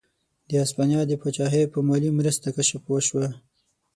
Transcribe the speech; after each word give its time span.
د 0.47 0.49
هسپانیا 0.63 1.01
د 1.07 1.13
پاچاهۍ 1.21 1.63
په 1.73 1.79
مالي 1.87 2.09
مرسته 2.19 2.47
کشف 2.57 2.81
وشوه. 2.87 3.27